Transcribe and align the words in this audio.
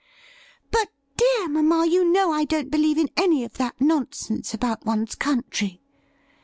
'But, 0.71 0.89
dear 1.15 1.47
mamma, 1.47 1.85
you 1.85 2.03
know 2.03 2.31
I 2.31 2.43
don't 2.43 2.71
believe 2.71 2.97
in 2.97 3.11
any 3.15 3.43
of 3.43 3.59
that 3.59 3.79
nonsense 3.79 4.51
about 4.51 4.83
one's 4.83 5.13
country. 5.13 5.79